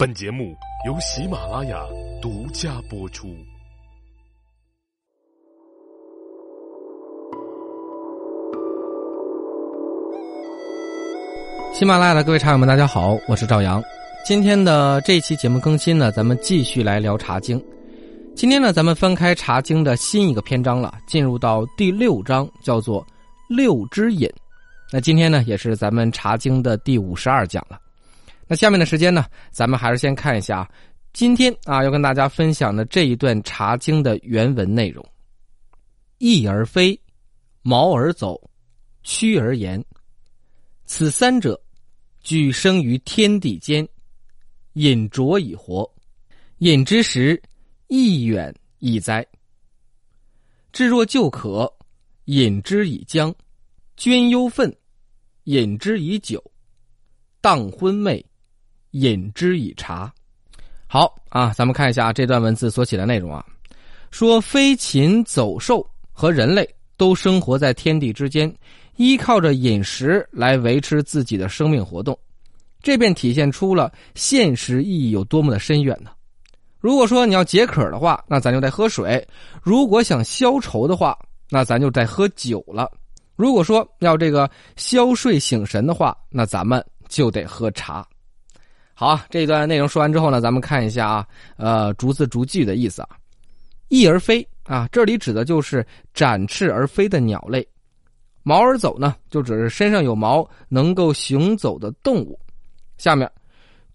[0.00, 0.56] 本节目
[0.86, 1.84] 由喜马拉雅
[2.22, 3.36] 独家播出。
[11.74, 13.84] 喜马拉雅的各位茶友们，大家好，我是赵阳。
[14.24, 17.60] 今天的这期节目更新呢，咱们继续来聊《茶经》。
[18.34, 23.06] 今天呢，咱们翻开《茶经》的新一个篇章了，进入到第六章，叫做
[23.50, 24.26] “六之饮”。
[24.90, 27.78] 那今天呢，也是咱们《茶经》的第五十二讲了。
[28.50, 30.68] 那下面的时间呢，咱们还是先看一下
[31.12, 35.08] 今天啊要跟大家分享的这一段《茶经》的原文内容
[36.18, 37.00] ：“翼而飞，
[37.62, 38.50] 毛而走，
[39.04, 39.80] 曲而言，
[40.84, 41.62] 此三者，
[42.22, 43.88] 俱生于天地间。
[44.72, 45.88] 饮浊以活，
[46.58, 47.40] 饮之时，
[47.86, 49.24] 亦远亦哉。
[50.72, 51.72] 至若旧渴，
[52.24, 53.32] 饮之以浆；
[53.96, 54.76] 捐忧愤，
[55.44, 56.40] 饮之以酒；
[57.40, 58.24] 荡昏昧，
[58.90, 60.12] 饮之以茶。
[60.86, 63.44] 好啊，咱们看一下这段文字所写的内容啊。
[64.10, 68.52] 说飞禽走兽和人类都生活在天地之间，
[68.96, 72.18] 依靠着饮食来维持自己的生命活动。
[72.82, 76.10] 这便体现出了现实意义有多么的深远呢？
[76.80, 79.22] 如果说你要解渴的话，那咱就得喝水；
[79.62, 81.16] 如果想消愁的话，
[81.50, 82.86] 那咱就得喝酒了；
[83.36, 88.04] 如果说要这个消睡醒神的话，那咱们就得喝茶。
[89.00, 93.08] 好，这一段内容说完之后呢，咱们看一下啊，呃，逐字逐句的意思啊。
[93.88, 97.62] 翼而飞啊，这里指的就是展翅而飞的鸟类；
[98.42, 102.38] 毛而走呢，就指身上有毛能够行走的动物。
[102.98, 103.26] 下面，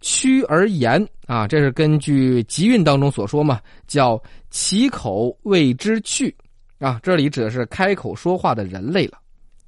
[0.00, 6.34] 屈而言啊，这是根据集韵当中所说嘛，叫其口谓之去
[6.78, 9.18] 啊，这里指的是开口说话的人类了。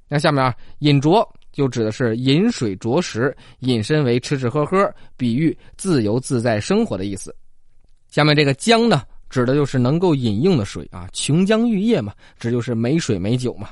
[0.07, 7.35] 那下面啊，饮浊就指的是饮水浊食，引申为吃吃喝喝，比喻自由自在生活的意思。
[8.11, 13.69] 下面这个江呢，指的就是能够饮用的水啊，琼浆玉液嘛，这就是没水没酒嘛。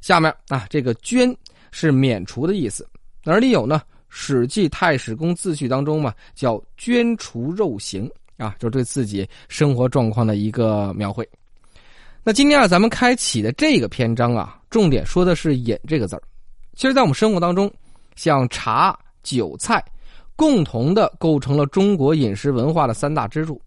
[0.00, 1.36] 下面啊，这个捐
[1.72, 2.88] 是免除的意思，
[3.22, 3.82] 哪里有呢？
[4.08, 11.28] 《史记·太史公自序》当中嘛，叫“捐除肉刑”啊，就是对自己生活状况的一个描绘。
[12.24, 16.22] 那今天啊，咱们开启的这个篇章啊，重点说的是“饮”这个字儿。
[16.76, 17.72] 其实，在我们生活当中，
[18.16, 19.82] 像茶、酒、菜，
[20.36, 23.58] 共同的构成了中国饮食文化的三大支柱。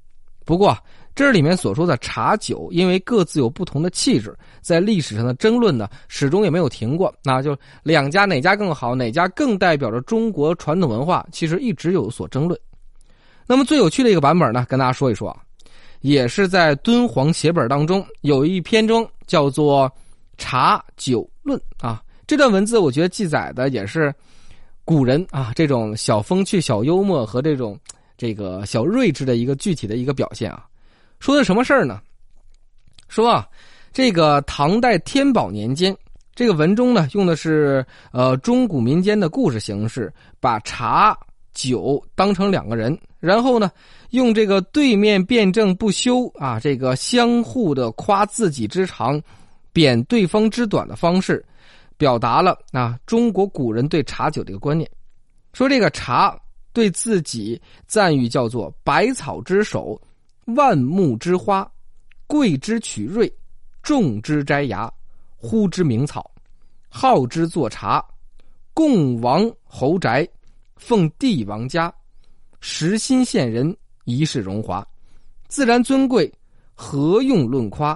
[0.46, 0.78] 不过，
[1.16, 7.12] 这里面所说的茶酒，因为各自有不同的气质，在历史上的争论呢，始终也没有停过。
[7.24, 12.60] 那就两家哪家更好，哪家更代表着中国传统文化，其实一直有所争论。
[13.48, 15.42] 那么最有趣的一个版本呢，跟大家说一说啊，
[16.02, 19.90] 也是在敦煌写本当中有一篇中叫做
[20.38, 22.04] 《茶酒论》啊。
[22.30, 24.14] 这段文字我觉得记载的也是
[24.86, 27.76] 古人啊这种小风趣、小幽默和这种
[28.20, 30.64] 这个小睿智的一个具体的一个表现啊。
[31.20, 32.00] 说的什么事儿呢？
[33.08, 33.50] 说啊，
[33.92, 35.98] 这个唐代天宝年间，
[36.36, 41.18] 这个文中呢用的是呃中古民间的故事形式，把茶
[41.52, 43.72] 酒当成两个人，然后呢
[44.12, 49.20] 用这个对面辩证不休啊，这个相互的夸自己之长，
[49.74, 51.44] 贬对方之短的方式，
[52.00, 54.90] 表达了啊中国古人对茶酒的一个观念。
[55.54, 56.36] 说这个茶
[56.74, 60.02] 对自己赞誉叫做百草之首。
[60.56, 61.72] 万木之花，
[62.26, 63.32] 贵之取瑞，
[63.84, 64.92] 种之摘芽，
[65.38, 66.32] 呼之名草，
[66.90, 68.04] 号之作茶，
[68.74, 70.28] 供王侯宅，
[70.76, 71.94] 奉帝王家，
[72.62, 74.84] 实心县人，一世荣华，
[75.48, 76.34] 自然尊贵，
[76.74, 77.94] 何用论夸？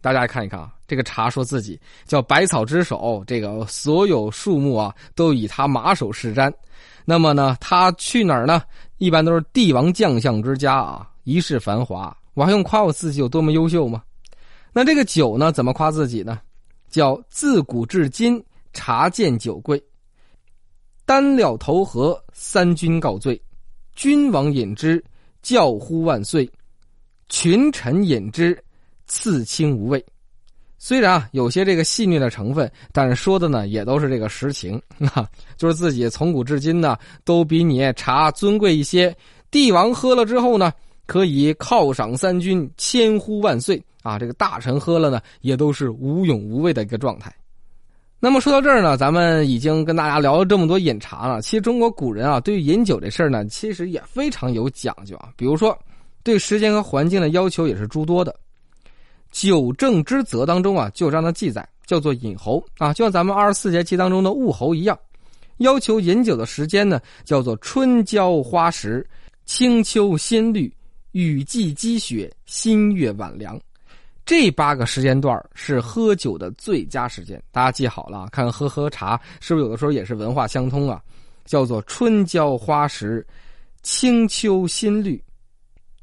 [0.00, 6.52] 大家来看一看啊，这个茶说自己叫百草之首，这个所有树木啊都以他马首是瞻。
[7.04, 8.62] 那么呢，他去哪儿呢？
[8.98, 11.10] 一般都是帝王将相之家啊。
[11.24, 14.04] 一世繁华，我还用夸我自己有多么优秀吗？
[14.72, 15.50] 那这个酒呢？
[15.50, 16.40] 怎么夸自己呢？
[16.88, 18.40] 叫自古至今
[18.72, 19.82] 茶见酒贵，
[21.04, 23.42] 单料投河三军告罪，
[23.96, 25.04] 君王饮之
[25.42, 26.48] 叫呼万岁，
[27.28, 28.56] 群臣饮之
[29.08, 30.00] 赐清无味。
[30.86, 34.78] 虽然啊有些这个戏谑的成分，但是说的呢也都是这个实情
[35.14, 35.26] 啊，
[35.56, 36.94] 就是自己从古至今呢
[37.24, 39.16] 都比你茶尊贵一些。
[39.50, 40.70] 帝王喝了之后呢？
[41.06, 44.18] 可以犒赏三军，千呼万岁啊！
[44.18, 47.34] 这个大臣喝了呢，也都是无勇无畏的一个状态。
[48.20, 51.40] 那么说到这儿呢，咱们已经跟大家聊了这么多饮茶了。
[51.40, 55.30] 其实中国古人啊，对于饮酒这事儿呢，其实也非常有讲究啊。
[55.34, 55.78] 比如说，
[56.22, 58.30] 对时间和环境的要求也是诸多的。
[59.34, 64.96] 《酒正之则》当中啊，就有这样的记载，叫做饮侯啊，就像咱们二十四节气当中的物候一样，
[65.56, 69.04] 要求饮酒的时间呢，叫做春交花时。
[69.44, 70.72] 清秋新绿，
[71.12, 73.60] 雨季积雪，新月晚凉。
[74.24, 81.02] 这八个时间段是喝酒的最佳时间，大家记好了，看看喝喝茶是不是有的时候也是文化相通啊？
[81.44, 83.26] 叫做春郊花时，
[83.82, 85.20] 清秋新绿。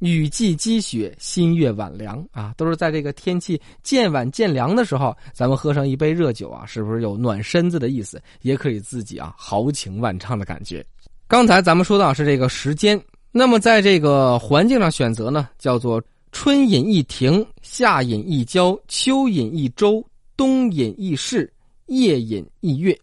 [0.01, 8.19] 雨季积雪，新月晚凉啊，都是在这个天气渐晚渐凉的时候，咱们喝上一杯热酒啊，是不是有暖身子的意思？
[8.42, 10.83] 也可以自己啊豪情万丈的感觉。
[11.27, 13.00] 刚才咱们说到是这个时间，
[13.31, 16.01] 那么在这个环境上选择呢，叫做
[16.31, 20.04] 春饮一庭，夏饮一郊，秋饮一周，
[20.36, 21.54] 冬饮一室，
[21.86, 22.97] 夜饮一月。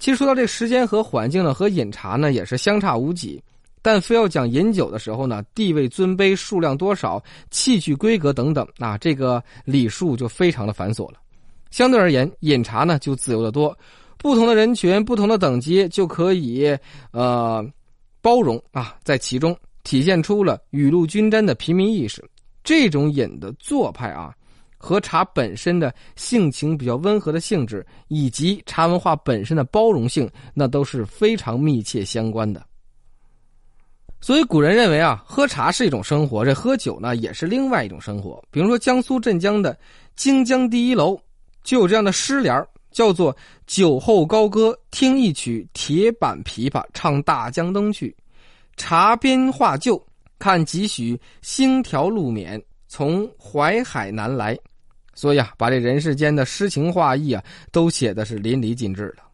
[0.00, 3.40] 其实说到这时间和环境呢，和饮茶呢也是相差无几。
[3.82, 11.18] 但非要讲饮酒的时候呢，地位尊卑、数量多少、器具规格等等，啊，这个礼数就非常的繁琐了。
[11.70, 13.76] 相对而言，饮茶呢就自由的多，
[14.18, 16.76] 不同的人群、不同的等级就可以
[17.12, 17.64] 呃
[18.20, 22.22] 包容啊，在其中体现出了雨露均沾的平民意识。
[22.62, 24.34] 这种饮的做派啊，
[24.76, 32.62] 和茶本身的性情比较温和的性质，以及茶文化本身的包容性，那都是非常密切相关的。
[34.20, 38.42] 所以古人认为啊，喝茶是一种生活，这喝酒呢也是另外一种生活。
[38.50, 39.76] 比如说江苏镇江的
[40.14, 41.18] 荆江第一楼
[41.64, 43.34] 就有这样的诗联叫做
[43.66, 48.14] “酒后高歌，听一曲铁板琵琶，唱大江灯去，
[48.76, 50.00] 茶边话旧，
[50.38, 54.58] 看几许星条路冕，从淮海南来”。
[55.14, 59.29] 所以啊，把这人世间的诗情画意啊，都写的是淋漓尽致了。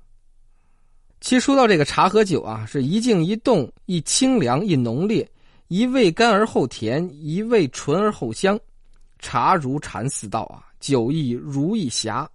[1.21, 5.29] 其实说到这个茶和酒啊，是一静一动，一清凉一浓烈，
[5.69, 8.59] 一味甘而后甜，一味醇而后香。
[9.19, 12.29] 茶如禅似道啊，酒亦如一侠。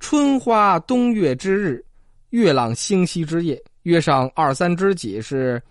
[0.00, 1.82] 春花冬月之日，
[2.30, 5.62] 月朗星稀之夜，约上二三知己是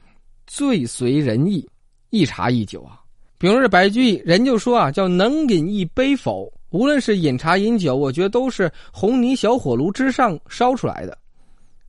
[0.48, 1.70] 最随人意，
[2.10, 3.02] 一茶一酒啊。
[3.38, 6.52] 比如这白居易，人就说啊，叫能饮一杯否？
[6.70, 11.18] 无论是饮茶饮酒，我觉得都是红泥小火炉之上烧出来的。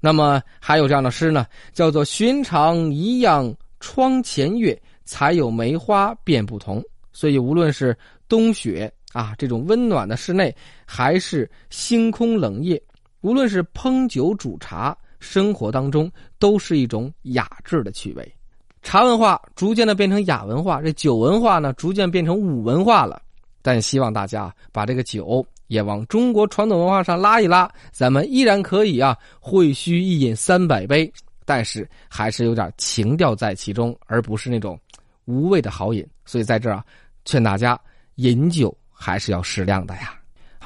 [0.01, 6.83] 那么还有这样的诗呢，叫做“寻常一样窗前月，才有梅花便不同”。
[7.13, 7.97] 所以无论是
[8.29, 10.55] 冬雪啊这种温暖的室内，
[10.87, 12.81] 还是星空冷夜，
[13.23, 16.09] 无论是烹酒煮茶，生活当中
[16.39, 18.35] 都是一种雅致的趣味。
[18.83, 23.21] 茶文化逐渐的变成雅文化，这酒文化呢逐渐变成武文化了。
[23.61, 25.45] 但希望大家把这个酒。
[25.69, 31.11] 也往中国传统文化上拉一拉，咱们依然可以啊，会须一饮三百杯，
[31.45, 34.79] 但是还是有点情调在其中，而不是那种
[35.27, 36.05] 无谓的豪饮。
[36.25, 36.85] 所以在这儿啊，
[37.25, 37.81] 劝大家
[38.17, 40.18] 饮酒还是要适量的呀。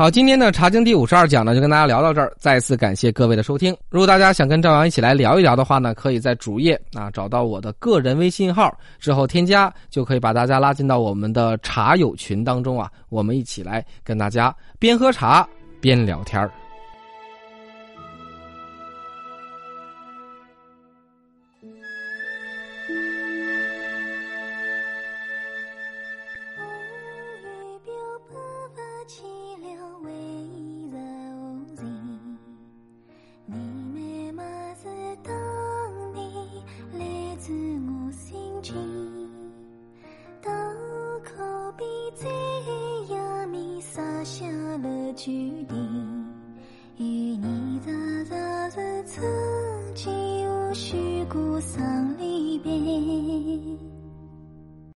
[0.02, 2.34] 好，今天的茶经第五十二讲呢，就跟大家聊到这儿。
[2.36, 3.72] 再次感谢各位的收听。
[3.88, 12.90] 如果大家想跟赵阳一起来聊一聊的话呢，可以在主页啊找到我的个人微信号，之后添加，就可以把大家拉进到我们的茶友群当中啊。
[13.10, 15.48] 我们一起来跟大家边喝茶
[15.80, 16.50] 边聊天儿。